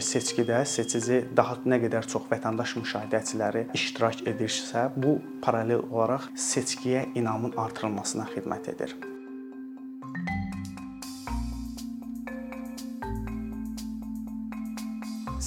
Seçkidə 0.00 0.62
seçici 0.64 1.20
daha 1.36 1.58
nə 1.68 1.76
qədər 1.82 2.06
çox 2.08 2.24
vətəndaş 2.30 2.72
müşahidəçiləri 2.80 3.66
iştirak 3.76 4.22
edirsə, 4.30 4.86
bu 4.96 5.18
paralel 5.44 5.82
olaraq 5.84 6.30
seçkiyə 6.40 7.04
inamın 7.20 7.52
artırılmasına 7.60 8.24
xidmət 8.32 8.70
edir. 8.72 8.96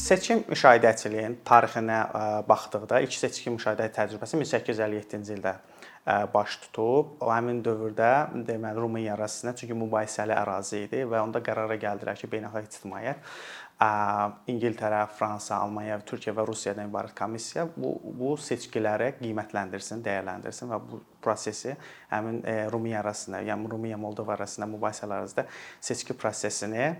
Seçim 0.03 0.43
müşahidəçiliyinin 0.51 1.39
tarixinə 1.47 1.99
baxdıqda 2.47 3.01
ilk 3.07 3.17
seçki 3.17 3.53
müşahidə 3.55 3.89
təcrübəsi 3.97 4.37
1857-ci 4.43 5.37
ildə 5.39 5.57
baş 6.33 6.57
tutub. 6.65 7.17
O 7.23 7.31
həmin 7.31 7.61
dövrdə 7.63 8.11
deməli 8.47 8.83
Rumıniya 8.83 9.15
ərazisinə 9.15 9.55
çünki 9.55 9.77
mübahisəli 9.79 10.35
ərazi 10.35 10.85
idi 10.89 11.05
və 11.07 11.23
onda 11.23 11.39
qərara 11.43 11.79
gəldilər 11.79 12.19
ki, 12.19 12.27
beynəlxalq 12.35 12.67
ictimaiyyət 12.67 13.35
İngiltərə, 14.47 15.01
Fransa, 15.17 15.57
Almaniya, 15.65 15.97
Türkiyə 16.07 16.31
və 16.37 16.45
Rusiyadan 16.47 16.87
ibarət 16.87 17.15
komissiya 17.17 17.65
bu 17.75 17.95
bu 18.19 18.35
seçkiləri 18.39 19.09
qiymətləndirsin, 19.17 20.03
dəyərləndirsin 20.05 20.71
və 20.71 20.79
bu 20.87 21.01
prosesi 21.23 21.73
həmin 22.11 22.39
Rumıniya 22.71 23.01
ərazisində, 23.01 23.41
yəni 23.49 23.71
Rumıniya 23.73 23.99
Moldova 23.99 24.37
ərazisində 24.37 24.69
mübahisələr 24.71 25.23
ərazisində 25.23 25.47
seçki 25.83 26.15
prosesini 26.15 26.93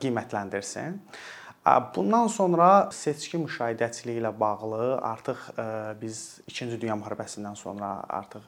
qiymətləndirsin. 0.00 1.00
Bundan 1.64 2.26
sonra 2.28 2.90
seçki 2.92 3.38
müşahidəçiliyi 3.40 4.20
ilə 4.20 4.30
bağlı 4.40 4.98
artıq 5.00 5.46
biz 5.96 6.42
2-ci 6.44 6.76
Dünya 6.80 6.92
müharibəsindən 7.00 7.56
sonra 7.56 8.02
artıq 8.04 8.44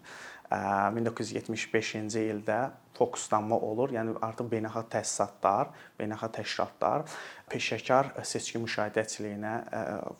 1975-ci 0.51 2.27
ildə 2.35 2.59
fokuslanma 2.99 3.57
olur. 3.57 3.95
Yəni 3.97 4.19
artıq 4.21 4.51
beynəlxalq 4.53 4.91
təsisatlar, 4.93 5.73
beynəlxalq 5.97 6.37
təşkilatlar 6.43 7.09
peşəkar 7.49 8.13
seçki 8.21 8.61
müşahidəçiliyinə 8.61 9.55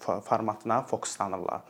formatına 0.01 0.81
fokuslanırlar. 0.89 1.69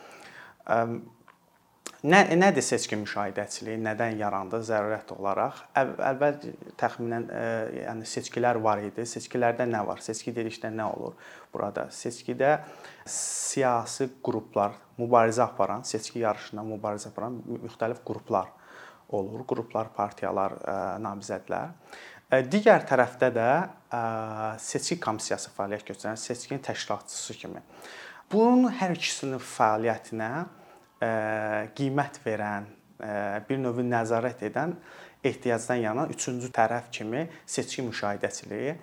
Nə 2.05 2.19
nədir 2.37 2.61
seçki 2.61 2.97
müşahidəçiliyi, 3.01 3.79
nədən 3.81 4.19
yarandı 4.21 4.59
zərurət 4.69 5.15
olaraq? 5.15 5.63
Əvvəl 5.81 6.35
təxminən 6.77 7.25
yəni 7.73 8.05
seçkilər 8.07 8.59
var 8.61 8.83
idi. 8.85 9.07
Seçkilərdə 9.09 9.65
nə 9.71 9.81
var? 9.89 10.03
Seçki 10.05 10.35
dedikdə 10.37 10.69
nə 10.75 10.91
olur 10.93 11.15
burada? 11.55 11.87
Seçkidə 11.89 12.59
siyasi 13.09 14.11
qruplar, 14.25 14.77
mübarizə 15.01 15.47
aparan, 15.47 15.87
seçki 15.89 16.21
yarışında 16.21 16.67
mübarizə 16.69 17.09
aparan 17.15 17.39
müxtəlif 17.65 18.03
qruplar 18.05 18.53
olur. 19.09 19.47
Qruplar, 19.49 19.89
partiyalar, 19.97 20.59
namizədlər. 21.01 21.73
Digər 22.53 22.85
tərəfdə 22.91 23.33
də 23.33 23.49
seçki 24.61 25.01
komissiyası 25.01 25.55
fəaliyyət 25.57 25.95
göstərən 25.95 26.21
seçkinin 26.21 26.61
təşkilatçısı 26.69 27.41
kimi. 27.41 27.65
Bunun 28.31 28.69
hər 28.83 28.93
ikisinin 28.99 29.41
fəaliyyətinə 29.41 30.31
qiymət 31.01 32.21
verən, 32.25 32.71
bir 33.49 33.59
növ 33.61 33.83
nəzarət 33.85 34.47
edən 34.49 34.73
ehtiyacdan 35.27 35.83
yana 35.83 36.07
üçüncü 36.13 36.49
tərəf 36.55 36.89
kimi 36.93 37.27
seçki 37.45 37.83
müşahidəçiliyi 37.85 38.77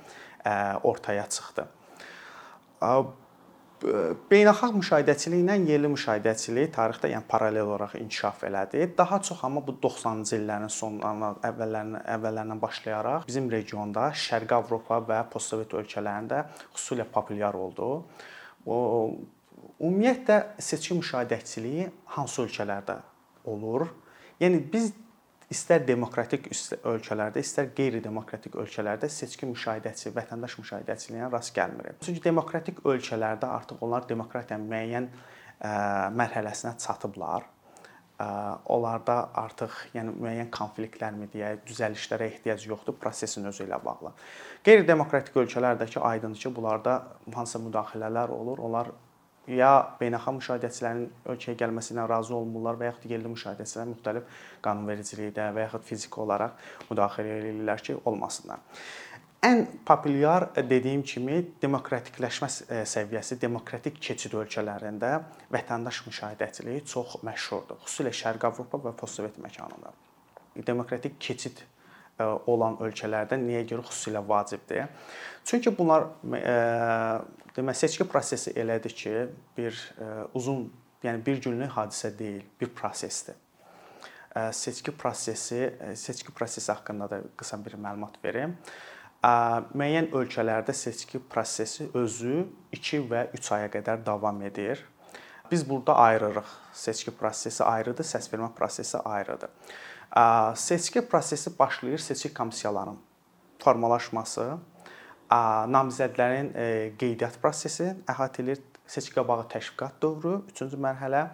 ortaya 0.84 1.26
çıxdı. 1.30 1.66
Beynəlxalq 4.30 4.78
müşahidəçiliklə 4.80 5.58
yerli 5.68 5.90
müşahidəçilik 5.92 6.70
tarixdə 6.76 7.10
yəni 7.12 7.28
paralel 7.28 7.66
olaraq 7.66 7.98
inkişaf 8.00 8.46
elədi. 8.48 8.86
Daha 8.98 9.22
çox 9.22 9.44
amma 9.44 9.60
bu 9.68 9.76
90-cı 9.84 10.38
illərin 10.38 10.72
sonlarına, 10.72 11.34
əvvəllərindən 11.50 12.06
əvvəllərindən 12.14 12.62
başlayaraq 12.62 13.28
bizim 13.28 13.50
regionda 13.52 14.12
Şərqi 14.16 14.56
Avropa 14.56 15.02
və 15.10 15.20
postsovet 15.34 15.76
ölkələrində 15.76 16.46
xüsusilə 16.70 17.10
populyar 17.12 17.58
oldu. 17.60 17.90
O 18.66 18.78
Ümumiyyətlə 19.80 20.38
seçki 20.64 20.98
müşahidəçiliyi 21.00 21.90
hansı 22.16 22.44
ölkələrdə 22.46 22.98
olur? 23.50 23.88
Yəni 24.42 24.60
biz 24.74 24.92
istər 25.54 25.84
demokratik 25.88 26.48
ölkələrdə, 26.88 27.42
istər 27.44 27.70
qeyri-demokratik 27.78 28.56
ölkələrdə 28.58 29.10
seçki 29.12 29.48
müşahidəçi, 29.50 30.12
vətəndaş 30.16 30.58
müşahidəçiliyinə 30.62 31.30
rast 31.32 31.54
gəlmirik. 31.56 32.00
Çünki 32.06 32.24
demokratik 32.24 32.82
ölkələrdə 32.86 33.50
artıq 33.60 33.84
onlar 33.86 34.08
demokratiyanın 34.10 34.70
müəyyən 34.72 35.10
mərhələsinə 36.18 36.78
çatıblar. 36.82 37.46
Onlarda 38.72 39.16
artıq 39.36 39.74
yəni 39.96 40.14
müəyyən 40.16 40.50
konfliktlərmi 40.54 41.28
deyək, 41.34 41.64
düzəlişlərə 41.68 42.28
ehtiyac 42.30 42.66
yoxdur, 42.70 42.96
prosesin 43.02 43.46
özü 43.50 43.66
ilə 43.68 43.80
bağlı. 43.84 44.14
Qeyri-demokratik 44.64 45.38
ölkələrdəki 45.44 46.00
aydındır 46.00 46.46
ki, 46.46 46.52
bunlarda 46.56 46.94
hansısa 47.34 47.60
müdaxilələr 47.66 48.32
olur. 48.32 48.62
Onlar 48.64 48.94
ya 49.48 49.72
beynəlxalq 50.00 50.38
müşahidəçilərin 50.40 51.08
ölkəyə 51.34 51.58
gəlməsi 51.60 51.94
ilə 51.96 52.06
razı 52.10 52.36
olmurlar 52.38 52.78
və 52.80 52.92
yaxud 52.92 53.12
yerli 53.12 53.32
müşahidəçilər 53.34 53.90
müxtəlif 53.92 54.44
qanunvericilikdə 54.64 55.50
və 55.56 55.66
yaxud 55.66 55.88
fiziki 55.88 56.22
olaraq 56.24 56.62
müdaxilə 56.90 57.40
edirlər 57.42 57.84
ki, 57.84 57.98
olmasınlar. 58.06 58.64
Ən 59.44 59.66
populyar 59.84 60.46
dediyim 60.56 61.02
kimi 61.04 61.42
demokratikləşmə 61.60 62.48
səviyyəsi, 62.88 63.36
demokratik 63.42 63.98
keçid 64.00 64.38
ölkələrində 64.40 65.18
vətəndaş 65.52 66.00
müşahidəçiliyi 66.06 66.86
çox 66.88 67.18
məşhurdur. 67.28 67.82
Xüsusilə 67.84 68.16
Şərqi 68.16 68.48
Avropa 68.48 68.80
və 68.86 68.96
postsovet 68.96 69.36
məkanında. 69.44 69.92
Demokratik 70.64 71.20
keçid 71.20 71.60
olan 72.48 72.80
ölkələrdə 72.86 73.36
niyə 73.42 73.66
görə 73.68 73.84
xüsusilə 73.90 74.24
vacibdir? 74.30 74.88
Çünki 75.44 75.76
bunlar 75.76 76.08
demək 77.56 77.78
seçki 77.78 78.08
prosesi 78.10 78.52
elədir 78.52 78.96
ki, 78.98 79.14
bir 79.58 79.78
uzun, 80.34 80.66
yəni 81.04 81.26
bir 81.26 81.42
günlük 81.42 81.72
hadisə 81.72 82.12
deyil, 82.20 82.44
bir 82.62 82.70
prosesdir. 82.76 83.36
Seçki 84.52 84.92
prosesi, 84.98 85.74
seçki 85.96 86.32
prosesi 86.34 86.72
haqqında 86.72 87.10
da 87.10 87.22
qısa 87.38 87.60
bir 87.66 87.76
məlumat 87.78 88.18
verim. 88.24 88.58
Müəyyən 89.24 90.10
ölkələrdə 90.12 90.74
seçki 90.74 91.20
prosesi 91.30 91.86
özü 91.94 92.48
2 92.74 93.04
və 93.12 93.28
3 93.38 93.52
aya 93.56 93.70
qədər 93.72 94.06
davam 94.06 94.42
edir. 94.42 94.82
Biz 95.52 95.70
burada 95.70 95.96
ayırırıq. 95.96 96.50
Seçki 96.74 97.12
prosesi 97.12 97.64
ayrıdır, 97.64 98.04
səsvermə 98.04 98.50
prosesi 98.58 98.98
ayrıdır. 98.98 99.50
Seçki 100.56 101.06
prosesi 101.08 101.60
başlayır 101.60 101.98
seçki 101.98 102.34
komissiyalarının 102.34 103.00
formalaşması, 103.60 104.58
namizədlərin 105.74 106.54
qeydiyyat 107.00 107.40
prosesi 107.42 107.90
əhatə 108.10 108.44
edir, 108.44 108.62
seçki 108.88 109.16
qabağı 109.16 109.48
təşviqat 109.54 110.00
dövrü, 110.04 110.40
üçüncü 110.52 110.80
mərhələ 110.84 111.28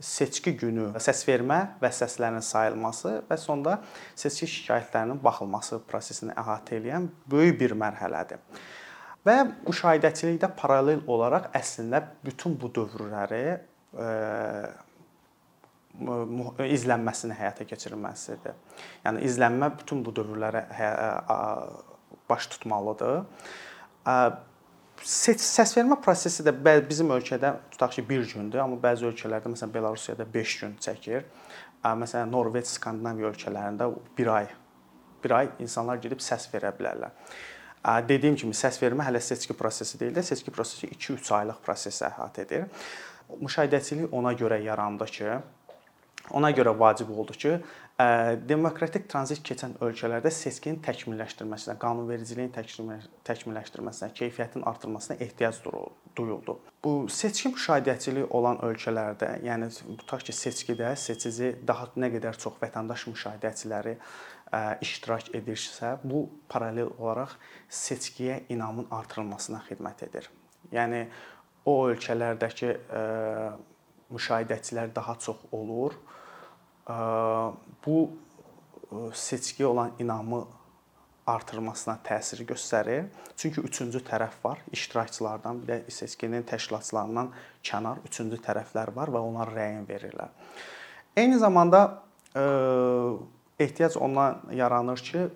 seçki 0.00 0.54
günü 0.56 0.90
səsvermə 1.02 1.58
və 1.80 1.90
səslərin 1.92 2.44
sayılması 2.44 3.16
və 3.28 3.36
sonda 3.40 3.78
seçki 4.16 4.48
şikayətlərinin 4.48 5.20
baxılması 5.24 5.82
prosesini 5.88 6.36
əhatə 6.40 6.78
edən 6.80 7.08
böyük 7.30 7.58
bir 7.60 7.74
mərhələdir. 7.80 8.40
Və 9.26 9.42
müşahidəçilikdə 9.66 10.48
paralel 10.56 11.02
olaraq 11.10 11.50
əslində 11.56 12.00
bütün 12.24 12.54
bu 12.56 12.70
dövrləri 12.72 13.58
izlənməsini 16.70 17.36
həyata 17.36 17.66
keçirilməsidir. 17.68 18.56
Yəni 19.04 19.26
izlənmə 19.28 19.68
bütün 19.82 20.00
bu 20.06 20.14
dövrlərə 20.16 20.64
baş 22.30 22.46
tutmalıdır. 22.54 23.24
Səsvermə 25.00 25.96
prosesi 26.04 26.44
də 26.46 26.54
bizim 26.88 27.10
ölkədə 27.12 27.52
tutaq 27.74 27.98
ki, 27.98 28.06
1 28.08 28.32
gündür, 28.34 28.62
amma 28.64 28.78
bəzi 28.80 29.08
ölkələrdə, 29.10 29.52
məsələn 29.52 29.74
Belarusiyada 29.74 30.26
5 30.34 30.56
gün 30.62 30.74
çəkir. 30.86 31.28
Məsələn 31.84 32.32
Norveç, 32.32 32.68
Skandinaviya 32.76 33.30
ölkələrində 33.32 33.88
1 34.18 34.34
ay 34.34 34.50
1 35.24 35.36
ay 35.36 35.48
insanlar 35.60 36.00
gedib 36.00 36.20
səs 36.24 36.46
verə 36.52 36.72
bilərlər. 36.76 37.12
Dediyim 38.08 38.36
kimi 38.36 38.56
səsvermə 38.56 39.04
hələ 39.06 39.20
seçki 39.24 39.56
prosesi 39.56 39.98
deyil 40.00 40.14
də, 40.16 40.22
seçki 40.24 40.52
prosesi 40.52 40.88
2-3 40.92 41.32
aylıq 41.38 41.62
prosesi 41.64 42.04
əhatə 42.08 42.44
edir. 42.44 42.66
Müşahidəçilik 43.40 44.12
ona 44.12 44.32
görə 44.36 44.60
yarandı 44.64 45.06
ki, 45.16 45.40
Ona 46.36 46.50
görə 46.54 46.70
vacib 46.78 47.08
oldu 47.10 47.32
ki, 47.32 47.56
demokratik 48.48 49.08
tranzit 49.10 49.42
keçən 49.44 49.74
ölkələrdə 49.82 50.30
seçkinin 50.32 50.78
təkmilləşdirilməsinə, 50.84 51.74
qanunvericiliyin 51.82 52.52
təkmilləşdirilməsinə, 52.54 54.08
keyfiyyətin 54.16 54.64
artırılmasına 54.68 55.16
ehtiyac 55.24 55.58
duyuldu. 56.16 56.58
Bu 56.84 57.08
seçki 57.12 57.50
müşahidəçiliyi 57.54 58.28
olan 58.30 58.60
ölkələrdə, 58.66 59.32
yəni 59.46 59.70
tutaq 60.00 60.24
ki, 60.28 60.34
seçkidə 60.36 60.92
seçici 60.96 61.54
daha 61.66 61.90
nə 61.96 62.12
qədər 62.14 62.38
çox 62.40 62.60
vətəndaş 62.62 63.06
müşahidəçiləri 63.10 63.96
iştirak 64.82 65.32
edirsə, 65.38 65.96
bu 66.04 66.24
paralel 66.50 66.90
olaraq 66.98 67.36
seçkiyə 67.70 68.42
inamın 68.50 68.88
artırılmasına 68.90 69.64
xidmət 69.68 70.06
edir. 70.08 70.30
Yəni 70.74 71.04
o 71.66 71.76
ölkələrdəki 71.90 72.72
müşahidəçilər 74.10 74.94
daha 74.94 75.18
çox 75.22 75.44
olur 75.52 75.94
bu 77.86 78.10
seçkiyə 79.12 79.64
olan 79.64 79.92
inamı 79.98 80.44
artırılmasına 81.26 81.98
təsir 82.04 82.42
göstərir. 82.46 83.04
Çünki 83.36 83.60
üçüncü 83.60 83.98
tərəf 83.98 84.40
var. 84.44 84.58
İştirakçılardan, 84.72 85.62
bir 85.62 85.68
də 85.68 85.90
seçkinin 85.90 86.42
təşkilatçılarından 86.42 87.30
kənar 87.62 88.00
üçüncü 88.08 88.40
tərəflər 88.42 88.94
var 88.96 89.12
və 89.14 89.20
onlar 89.22 89.52
rəyin 89.54 89.86
verirlər. 89.86 90.32
Eyni 91.16 91.38
zamanda 91.38 92.02
ehtiyac 93.58 93.96
ondan 94.00 94.40
yaranır 94.52 94.98
ki, 94.98 95.28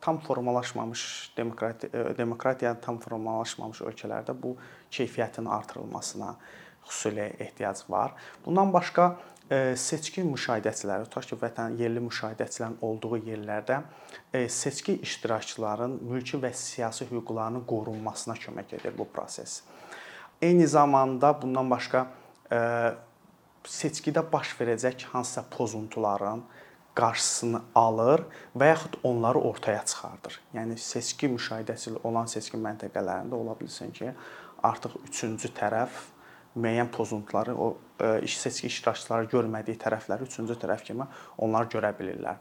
tam 0.00 0.18
formalaşmamış 0.20 1.32
demokratiya 1.36 2.16
demokratiya 2.18 2.80
tam 2.80 2.98
formalaşmamış 2.98 3.80
ölkələrdə 3.80 4.34
bu 4.42 4.56
keyfiyyətin 4.90 5.48
artırılmasına 5.48 6.36
xüsusi 6.86 7.20
ehtiyac 7.38 7.84
var. 7.88 8.14
Bundan 8.46 8.72
başqa 8.72 9.16
seçki 9.50 10.22
müşahidəçiləri, 10.24 11.08
tutaq 11.10 11.26
ki, 11.28 11.36
vətən 11.42 11.76
yerli 11.80 12.00
müşahidəçilərin 12.06 12.78
olduğu 12.80 13.18
yerlərdə 13.26 13.82
seçki 14.48 14.94
iştirakçıların 15.04 15.98
mülki 16.08 16.40
və 16.40 16.52
siyasi 16.56 17.08
hüquqlarının 17.10 17.66
qorunmasına 17.68 18.38
kömək 18.40 18.76
edir 18.78 18.96
bu 18.98 19.08
proses. 19.12 19.62
Eyni 20.42 20.66
zamanda 20.66 21.34
bundan 21.42 21.70
başqa 21.70 22.06
seçkidə 23.64 24.24
baş 24.32 24.54
verəcək 24.60 25.04
hansısa 25.12 25.44
pozuntuların 25.50 26.42
qarşısını 26.94 27.60
alır 27.74 28.24
və 28.56 28.66
yaxud 28.68 28.98
onları 29.02 29.40
ortaya 29.40 29.84
çıxardır. 29.84 30.40
Yəni 30.54 30.76
seçki 30.76 31.28
müşahidəçili 31.32 32.02
olan 32.04 32.26
seçki 32.28 32.60
məntəqələrində 32.60 33.32
ola 33.32 33.54
bilsin 33.60 33.92
ki, 33.96 34.10
artıq 34.62 34.98
üçüncü 35.08 35.48
tərəf 35.56 36.11
müəyyən 36.56 36.90
pozuntuları 36.92 37.54
o 37.54 37.76
e, 38.00 38.20
iş 38.22 38.36
seçki 38.38 38.66
iştirakçıları 38.66 39.28
görmədiyi 39.32 39.78
tərəfləri 39.80 40.26
üçüncü 40.28 40.56
tərəf 40.60 40.84
kimi 40.86 41.06
onlar 41.38 41.68
görə 41.72 41.92
bilirlər. 41.98 42.40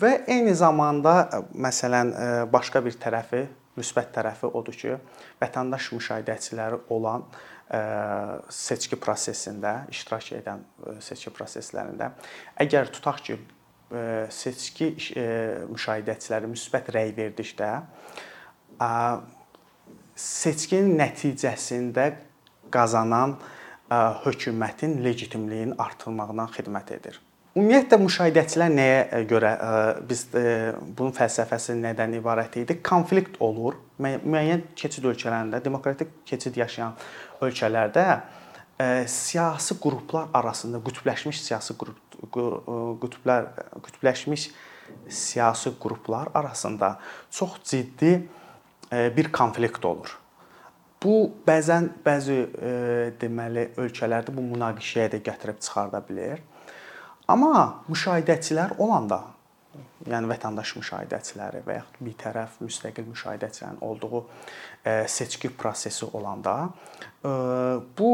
Və 0.00 0.12
eyni 0.30 0.54
zamanda 0.54 1.14
e, 1.22 1.40
məsələn 1.66 2.12
e, 2.12 2.26
başqa 2.52 2.82
bir 2.84 2.98
tərəfi, 3.00 3.46
müsbət 3.80 4.12
tərəfi 4.18 4.50
odur 4.50 4.76
ki, 4.76 4.98
vətəndaş 5.40 5.92
müşahidəçiləri 5.96 6.84
olan 6.90 7.24
seçki 8.50 8.96
prosesində 8.98 9.84
iştirak 9.94 10.32
edən 10.40 10.64
seçki 10.98 11.30
proseslərində 11.30 12.08
əgər 12.58 12.90
tutaq 12.90 13.20
ki, 13.28 13.36
seçki 14.34 14.88
müşahidəçiləri 15.70 16.50
müsbət 16.50 16.90
rəy 16.96 17.12
verdikdə 17.14 17.70
seçkinin 20.18 20.98
nəticəsində 20.98 22.08
qazanan 22.72 23.38
hökumətin 24.24 25.00
legitimliyinin 25.04 25.74
artırmağına 25.78 26.46
xidmət 26.54 26.94
edir. 26.94 27.18
Ümumiyyətlə 27.58 27.96
müşahidəçilər 27.98 28.70
nəyə 28.70 29.24
görə 29.26 29.48
biz 30.06 30.28
bunun 30.30 31.10
fəlsəfəsi 31.16 31.74
nədən 31.80 32.14
ibarət 32.20 32.60
idi? 32.60 32.76
Konflikt 32.86 33.40
olur. 33.42 33.74
Müəyyən 33.98 34.68
keçid 34.78 35.08
ölkələrində, 35.10 35.58
demokratik 35.64 36.12
keçid 36.30 36.54
yaşayan 36.62 36.94
ölkələrdə 37.42 38.06
siyasi 39.10 39.74
qruplar 39.82 40.30
arasında 40.32 40.78
qütbləşmiş 40.86 41.42
siyasi 41.48 41.74
qrup 41.82 41.98
qütblər 43.02 43.50
qütbləşmiş 43.82 44.46
siyasi 45.10 45.74
qruplar 45.82 46.30
arasında 46.34 46.98
çox 47.34 47.58
ciddi 47.64 48.28
bir 48.90 49.32
konflikt 49.32 49.84
olur. 49.84 50.19
Bu 51.00 51.30
bəzən 51.46 51.86
bəzi 52.04 52.34
e, 52.36 52.70
deməli 53.20 53.70
ölkələrdə 53.80 54.34
bu 54.36 54.42
münaqişəyə 54.50 55.14
də 55.14 55.20
gətirib 55.24 55.60
çıxarda 55.64 56.02
bilər. 56.04 56.42
Amma 57.32 57.84
müşahidəçilər 57.88 58.74
olanda, 58.84 59.22
yəni 60.04 60.28
vətəndaş 60.28 60.74
müşahidəçiləri 60.76 61.62
və 61.64 61.78
yaxud 61.78 62.02
bir 62.04 62.18
tərəf 62.20 62.58
müstəqil 62.60 63.08
müşahidəçilərin 63.08 63.80
olduğu 63.86 64.20
e, 64.84 65.06
seçki 65.08 65.48
prosesi 65.62 66.04
olanda, 66.04 66.68
e, 67.24 67.32
bu 67.96 68.10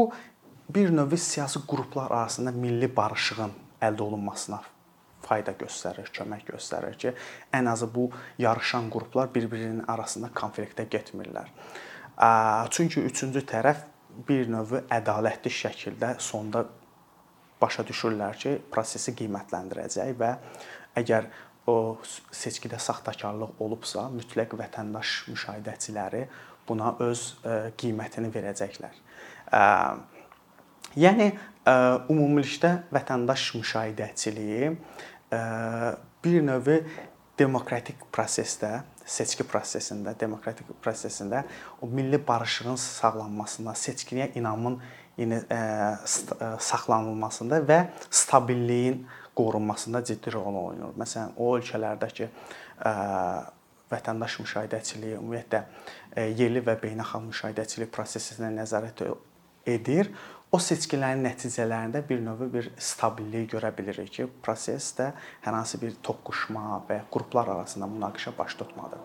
bir 0.69 0.95
növ 0.95 1.17
siyasi 1.17 1.65
qruplar 1.67 2.11
arasında 2.11 2.55
milli 2.55 2.87
barışığın 2.95 3.51
əldə 3.81 4.07
olunmasına 4.07 4.61
fayda 5.27 5.51
göstərir, 5.59 6.07
kömək 6.15 6.47
göstərir 6.53 6.95
ki, 6.95 7.13
ən 7.51 7.67
azı 7.67 7.91
bu 7.91 8.07
yarışan 8.39 8.87
qruplar 8.93 9.33
bir-birinin 9.35 9.83
arasında 9.91 10.31
konfliktə 10.31 10.87
getmirlər. 10.87 11.51
Çünki 12.73 13.03
üçüncü 13.05 13.43
tərəf 13.45 13.83
bir 14.27 14.49
növ 14.49 14.73
ədalətli 14.89 15.51
şəkildə 15.53 16.15
sonda 16.23 16.65
başa 17.61 17.83
düşürlər 17.85 18.37
ki, 18.37 18.53
prosesi 18.73 19.13
qiymətləndirəcək 19.17 20.13
və 20.17 20.31
əgər 20.97 21.29
o 21.69 21.97
seçkidə 22.33 22.79
saxtakarlıq 22.81 23.61
olubsa, 23.61 24.07
mütləq 24.13 24.55
vətəndaş 24.57 25.27
müşahidəçiləri 25.29 26.23
buna 26.67 26.93
öz 27.03 27.23
qiymətini 27.77 28.31
verəcəklər. 28.33 28.95
Yəni 30.97 31.27
ümumilikdə 31.67 32.71
vətəndaş 32.95 33.51
müşahidəçiliyi 33.59 34.71
bir 36.23 36.41
növ 36.49 36.71
demokratik 37.37 38.01
prosesdə 38.13 38.81
seçki 39.07 39.45
prosesində, 39.47 40.13
demokratik 40.19 40.67
prosesində 40.83 41.43
o 41.81 41.87
milli 41.87 42.19
barışığın 42.27 42.75
sağlanmasına, 42.81 43.75
seçkiyə 43.77 44.31
inamın 44.35 44.79
yenə 45.17 45.43
e, 45.49 45.59
e, 45.59 46.49
saxlanılmasında 46.59 47.61
və 47.69 47.79
stabilliyin 48.09 49.05
qorunmasında 49.37 50.03
ciddi 50.03 50.33
rol 50.33 50.59
oynayır. 50.63 50.97
Məsələn, 50.99 51.37
o 51.37 51.53
ölkələrdəki 51.57 52.27
e, 52.27 52.91
vətəndaş 53.91 54.41
müşahidəçiliyi, 54.43 55.15
ümumiyyətlə 55.21 55.63
yerli 56.35 56.63
və 56.65 56.75
beynəlxalq 56.81 57.29
müşahidəçilik 57.29 57.93
prosesinə 57.93 58.49
nəzarət 58.57 59.05
edir 59.67 60.11
o 60.51 60.59
seçkilərin 60.63 61.25
nəticələrində 61.25 62.01
bir 62.07 62.21
növ 62.23 62.45
bir 62.53 62.69
stabillik 62.79 63.51
görə 63.51 63.71
bilirik 63.75 64.11
ki, 64.15 64.27
prosesdə 64.43 65.11
hər 65.43 65.57
hansı 65.57 65.79
bir 65.81 65.97
toqquşma 66.03 66.83
və 66.87 67.01
qruplar 67.11 67.51
arasında 67.55 67.89
münaqişə 67.91 68.31
baş 68.37 68.55
tutmadı. 68.61 68.99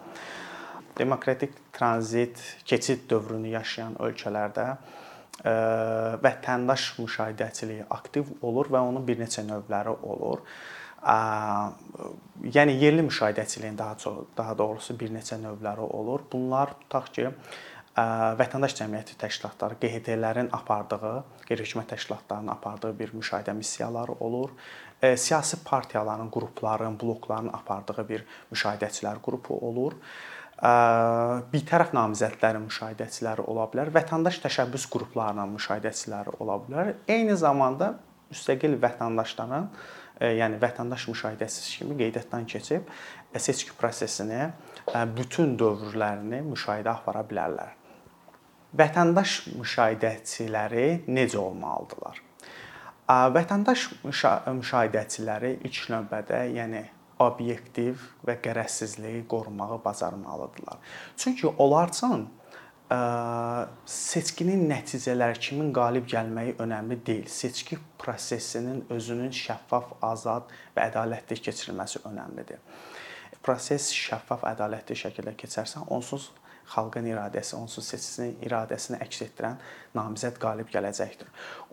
Demokratik 0.98 1.56
tranzit, 1.72 2.38
keçid 2.68 3.08
dövrünü 3.10 3.54
yaşayan 3.56 3.96
ölkələrdə 4.04 4.66
ə, 4.68 4.76
vətəndaş 6.22 6.92
müşahidəçiliyi 7.00 7.88
aktiv 7.90 8.28
olur 8.42 8.70
və 8.70 8.84
onun 8.90 9.06
bir 9.06 9.18
neçə 9.24 9.42
növləri 9.48 9.96
olur. 10.06 10.44
Ə, 11.02 11.16
yəni 12.54 12.76
yerli 12.78 13.02
müşahidəçiliyin 13.08 13.78
daha 13.78 13.96
çox, 13.98 14.28
daha 14.36 14.54
doğrusu 14.58 14.98
bir 15.00 15.10
neçə 15.16 15.40
növləri 15.42 15.88
olur. 15.88 16.28
Bunlar 16.32 16.76
tutaq 16.84 17.10
ki, 17.16 17.30
vətəndaş 17.92 18.72
cəmiyyəti 18.78 19.18
təşkilatları, 19.20 19.76
QHT-lərin 19.82 20.48
apardığı, 20.56 21.16
qeyri-hökumət 21.44 21.90
təşkilatlarının 21.92 22.52
apardığı 22.54 22.92
bir 22.98 23.12
müşahidə 23.12 23.52
missiyaları 23.52 24.12
olur. 24.20 24.50
Siyasi 25.02 25.58
partiyaların, 25.64 26.30
qrupların, 26.32 26.96
blokların 27.00 27.50
apardığı 27.52 28.08
bir 28.08 28.24
müşahidəçilər 28.52 29.20
qrupu 29.20 29.58
olur. 29.68 29.98
Bitərəf 31.52 31.92
namizədlərin 31.92 32.64
müşahidəçiləri 32.68 33.44
ola 33.44 33.66
bilər, 33.68 33.90
vətəndaş 33.92 34.40
təşəbbüs 34.46 34.86
qruplarının 34.88 35.52
müşahidəçiləri 35.58 36.38
ola 36.38 36.60
bilər. 36.64 36.94
Eyni 37.10 37.36
zamanda 37.36 37.98
müstəqil 38.32 38.78
vətəndaşların, 38.80 39.68
yəni 40.38 40.62
vətəndaş 40.62 41.10
müşahidəçisi 41.10 41.82
kimi 41.82 41.98
qeydiyyatdan 41.98 42.46
keçib 42.46 42.88
seçki 43.36 43.76
prosesini 43.76 44.48
bütün 45.18 45.58
dövrlərini 45.58 46.44
müşahidə 46.46 46.94
apara 46.94 47.26
bilərlər 47.26 47.81
vətəndaş 48.78 49.36
müşahidəçiləri 49.58 51.04
necə 51.08 51.38
olmalıdırlar? 51.40 52.20
Vətəndaş 53.36 53.88
müşahidəçiləri 54.06 55.56
ilk 55.66 55.80
növbədə, 55.92 56.44
yəni 56.56 56.84
obyektiv 57.22 58.00
və 58.26 58.38
qərəzsizliyi 58.42 59.26
qorumağı 59.30 59.80
bacarmalıdırlar. 59.84 60.78
Çünki 61.16 61.46
onlar 61.46 61.92
üçün 61.92 62.28
seçkinin 63.88 64.66
nəticələri 64.68 65.38
kimin 65.40 65.70
qalib 65.72 66.08
gəlməyi 66.08 66.56
önəmli 66.60 66.98
deyil. 67.06 67.28
Seçki 67.30 67.78
prosesinin 67.98 68.84
özünün 68.90 69.30
şəffaf, 69.32 69.94
azad 70.02 70.50
və 70.76 70.88
ədalətli 70.90 71.38
keçirilməsi 71.40 72.02
önəmlidir. 72.08 72.60
Proses 73.42 73.88
şəffaf, 73.96 74.44
ədalətli 74.52 74.96
şəkildə 74.98 75.32
keçərsə, 75.40 75.86
onsuz 75.88 76.30
xalqın 76.72 77.06
iradəsi, 77.10 77.56
onsuz 77.58 77.86
seçicinin 77.92 78.36
iradəsini 78.46 79.00
əks 79.02 79.22
etdirən 79.26 79.58
namizəd 79.96 80.38
qalib 80.42 80.70
gələcəkdir. 80.72 81.28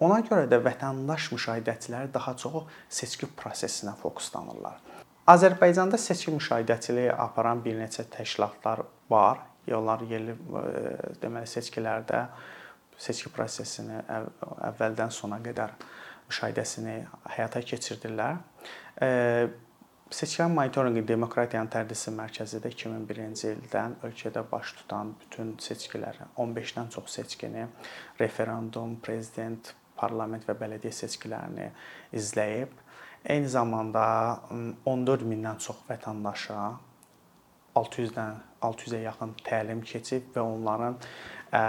Ona 0.05 0.21
görə 0.27 0.47
də 0.51 0.59
vətəndaş 0.65 1.29
müşahidəçiləri 1.35 2.11
daha 2.13 2.35
çox 2.39 2.63
seçki 2.99 3.29
prosesinə 3.39 3.95
fokuslanırlar. 4.01 4.81
Azərbaycanda 5.29 5.97
seçki 6.01 6.33
müşahidəçiliyi 6.33 7.13
aparan 7.13 7.63
bir 7.65 7.77
neçə 7.77 8.07
təşkilatlar 8.09 8.83
var. 9.09 9.45
Onlar 9.69 10.01
yerli 10.09 10.33
e, 10.33 10.61
deməli 11.21 11.45
seçkilərdə 11.45 12.23
seçki 12.97 13.29
prosesini 13.29 14.01
əvvəldən 14.09 15.13
sona 15.13 15.37
qədər 15.43 15.75
müşahidəsini 16.29 16.95
həyata 17.35 17.61
keçirdirlər. 17.61 18.39
Seçkilərin 20.09 20.55
monitorinqi 20.57 21.03
Demokratiyanın 21.05 21.67
Tərdisi 21.69 22.09
Mərkəzidə 22.17 22.71
2001-ci 22.73 23.51
ildən 23.51 23.99
ölkədə 24.07 24.41
baş 24.49 24.71
tutan 24.79 25.11
bütün 25.21 25.51
seçkiləri, 25.61 26.25
15-dən 26.33 26.89
çox 26.95 27.13
seçkini, 27.19 27.67
referendum, 28.17 28.95
prezident, 29.05 29.69
parlament 29.99 30.49
və 30.49 30.55
bələdiyyə 30.57 30.95
seçkilərini 31.03 31.69
izləyib. 32.17 32.73
Eyni 33.21 33.53
zamanda 33.53 34.07
14 34.89 35.29
mindən 35.29 35.61
çox 35.61 35.85
vətəndaşa 35.91 36.65
600-dən 37.77 38.43
600-ə 38.65 39.05
yaxın 39.05 39.37
təlim 39.45 39.85
keçib 39.85 40.33
və 40.33 40.41
onların 40.41 40.97
ə, 41.53 41.63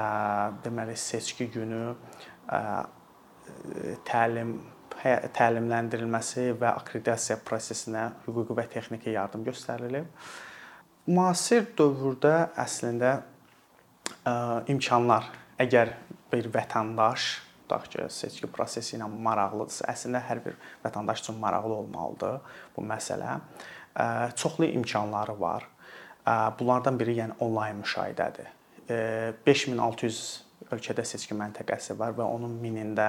deməli 0.64 0.96
seçki 0.96 1.52
günü 1.52 1.84
ə, 2.56 2.64
təlim 4.08 4.62
təlimləndirilməsi 5.02 6.50
və 6.60 6.74
akkreditasiya 6.76 7.38
prosesinə 7.46 8.06
hüquqi 8.26 8.56
və 8.56 8.66
texniki 8.72 9.14
yardım 9.14 9.44
göstərilib. 9.48 10.08
Müasir 11.10 11.66
dövrdə 11.78 12.50
əslində 12.60 13.20
imkanlar 14.70 15.30
əgər 15.60 15.94
bir 16.30 16.50
vətəndaş 16.52 17.30
tutaq 17.70 17.88
ki, 17.90 18.04
seçki 18.10 18.48
prosesi 18.50 18.96
ilə 18.96 19.06
maraqlıdırsa, 19.06 19.86
əslində 19.92 20.20
hər 20.26 20.40
bir 20.42 20.56
vətəndaş 20.84 21.22
üçün 21.22 21.38
maraqlı 21.38 21.74
olmalıdır 21.84 22.40
bu 22.76 22.82
məsələ. 22.82 23.38
Çoxlu 24.34 24.66
imkanları 24.66 25.40
var. 25.40 25.66
Bunlardan 26.58 26.98
biri 26.98 27.16
yəni 27.20 27.38
onlayn 27.40 27.80
müşahidədir. 27.82 28.50
5600 29.46 30.49
ölkədə 30.74 31.04
seçki 31.06 31.36
məntəqəsi 31.38 31.96
var 31.98 32.14
və 32.18 32.26
onun 32.26 32.52
minində 32.62 33.08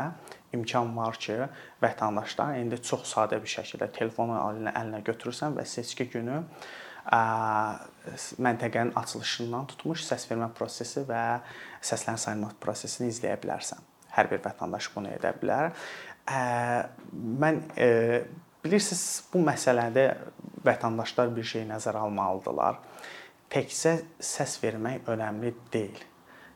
imkan 0.55 0.93
var 0.95 1.17
ki, 1.21 1.37
vətəndaşlar 1.83 2.57
indi 2.59 2.81
çox 2.81 3.13
sadə 3.13 3.39
bir 3.41 3.51
şəkildə 3.51 3.91
telefonu 3.97 4.37
əlinə, 4.39 4.73
əlinə 4.81 5.03
götürürsən 5.07 5.57
və 5.57 5.65
seçki 5.67 6.09
günü 6.13 6.41
məntəqənin 8.45 8.93
açılışından 8.99 9.71
tutmuş 9.71 10.03
səsvermə 10.05 10.51
prosesi 10.57 11.01
və 11.07 11.21
səslərin 11.81 12.21
sayılma 12.21 12.51
prosesini 12.61 13.09
izləyə 13.09 13.39
bilərsən 13.41 13.81
hər 14.15 14.29
bir 14.31 14.43
vətəndaş 14.43 14.91
bunu 14.95 15.13
edə 15.15 15.31
bilər. 15.41 15.71
Mən 17.41 17.61
bilirsiniz, 18.63 19.05
bu 19.33 19.41
məsələdə 19.45 20.05
vətəndaşlar 20.65 21.33
bir 21.35 21.47
şey 21.53 21.65
nəzərə 21.71 22.03
almalıdırlar. 22.05 22.79
Təkcə 23.51 23.97
səs 24.23 24.59
vermək 24.63 25.09
önəmli 25.11 25.55
deyil. 25.73 26.03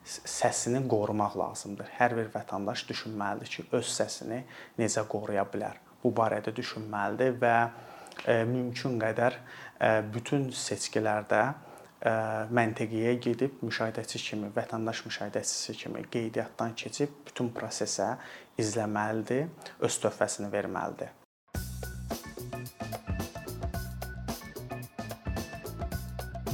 Səsini 0.06 0.84
qorumaq 0.86 1.34
lazımdır. 1.38 1.88
Hər 1.98 2.14
bir 2.14 2.28
vətəndaş 2.34 2.84
düşünməlidir 2.86 3.50
ki, 3.50 3.64
öz 3.74 3.88
səsini 3.90 4.44
necə 4.78 5.02
qoruya 5.10 5.42
bilər. 5.50 5.80
Bu 6.02 6.12
barədə 6.14 6.54
düşünməlidir 6.54 7.34
və 7.42 7.56
mümkün 8.46 9.00
qədər 9.02 9.40
bütün 10.14 10.46
seçkilərdə 10.54 11.42
məntəqəyə 12.54 13.16
gedib 13.24 13.58
müşahidəçi 13.66 14.22
kimi, 14.22 14.52
vətəndaş 14.54 15.02
müşahidəçisi 15.08 15.74
kimi 15.80 16.04
qeydiyyatdan 16.12 16.76
keçib 16.78 17.10
bütün 17.26 17.50
prosesə 17.56 18.12
izləməlidir, 18.60 19.48
öz 19.82 20.02
töhfəsini 20.04 20.52
verməlidir. 20.52 21.15